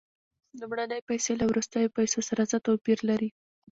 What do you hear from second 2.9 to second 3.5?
لري